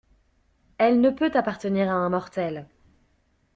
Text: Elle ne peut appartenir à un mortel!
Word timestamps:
Elle 0.79 0.99
ne 0.99 1.11
peut 1.11 1.29
appartenir 1.35 1.87
à 1.87 1.91
un 1.93 2.09
mortel! 2.09 2.65